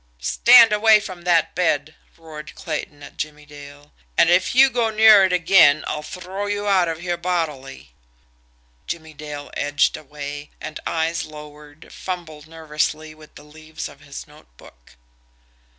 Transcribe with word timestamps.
"Stand 0.19 0.73
away 0.73 0.99
from 0.99 1.21
that 1.25 1.53
bed!" 1.53 1.93
roared 2.17 2.55
Clayton 2.55 3.03
at 3.03 3.17
Jimmie 3.17 3.45
Dale. 3.45 3.93
"And 4.17 4.31
if 4.31 4.55
you 4.55 4.71
go 4.71 4.89
near 4.89 5.25
it 5.25 5.31
again, 5.31 5.83
I'll 5.85 6.01
throw 6.01 6.47
you 6.47 6.67
out 6.67 6.87
of 6.87 7.01
here 7.01 7.17
bodily!" 7.17 7.91
Jimmie 8.87 9.13
Dale 9.13 9.51
edged 9.55 9.95
away, 9.97 10.49
and, 10.59 10.79
eyes 10.87 11.23
lowered, 11.25 11.93
fumbled 11.93 12.47
nervously 12.47 13.13
with 13.13 13.35
the 13.35 13.43
leaves 13.43 13.87
of 13.87 13.99
his 13.99 14.25
notebook. 14.25 14.95